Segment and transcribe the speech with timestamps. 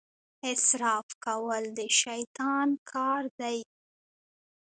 [0.51, 3.57] اسراف کول د شیطان کار دی.